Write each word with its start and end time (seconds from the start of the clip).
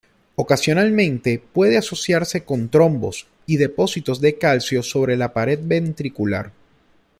Ocasionalmente, 0.35 1.37
puede 1.37 1.77
asociarse 1.77 2.43
con 2.43 2.69
trombos 2.69 3.27
y 3.45 3.57
depósitos 3.57 4.19
de 4.19 4.35
calcio 4.39 4.81
sobre 4.81 5.15
la 5.15 5.31
pared 5.31 5.59
ventricular. 5.61 6.51